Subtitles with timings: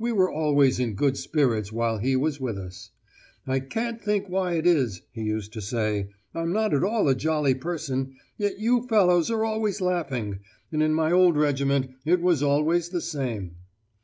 [0.00, 2.90] We were always in good spirits while he was with us.
[3.46, 7.14] "I can't think why it is," he used to say, "I'm not at all a
[7.14, 10.40] jolly person, yet you fellows are always laughing;
[10.72, 13.58] and in my old regiment it was always the same!"